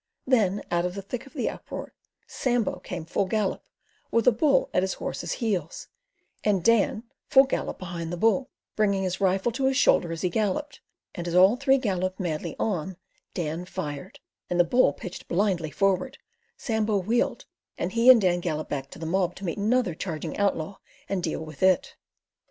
Then 0.25 0.63
out 0.71 0.83
of 0.83 0.95
the 0.95 1.03
thick 1.03 1.27
of 1.27 1.33
the 1.35 1.47
uproar 1.47 1.93
Sambo 2.25 2.79
came 2.79 3.05
full 3.05 3.25
gallop, 3.25 3.61
with 4.09 4.25
a 4.25 4.31
bull 4.31 4.71
at 4.73 4.81
his 4.81 4.95
horse's 4.95 5.33
heels, 5.33 5.89
and 6.43 6.63
Dan 6.63 7.03
full 7.27 7.43
gallop 7.43 7.77
behind 7.77 8.11
the 8.11 8.17
bull, 8.17 8.49
bringing 8.75 9.03
his 9.03 9.21
rifle 9.21 9.51
to 9.51 9.65
his 9.65 9.77
shoulder 9.77 10.11
as 10.11 10.23
he 10.23 10.29
galloped, 10.29 10.81
and 11.13 11.27
as 11.27 11.35
all 11.35 11.55
three 11.55 11.77
galloped 11.77 12.19
madly 12.19 12.55
on 12.57 12.97
Dan 13.35 13.63
fired, 13.65 14.19
and 14.49 14.59
the 14.59 14.63
bull 14.63 14.91
pitching 14.91 15.25
blindly 15.29 15.69
forward, 15.69 16.17
Sambo 16.57 16.97
wheeled, 16.97 17.45
and 17.77 17.91
he 17.91 18.09
and 18.09 18.19
Dan 18.19 18.39
galloped 18.39 18.71
back 18.71 18.89
to 18.89 18.97
the 18.97 19.05
mob 19.05 19.35
to 19.35 19.45
meet 19.45 19.59
another 19.59 19.93
charging 19.93 20.35
outlaw 20.35 20.77
and 21.07 21.21
deal 21.21 21.45
with 21.45 21.61
it. 21.61 21.95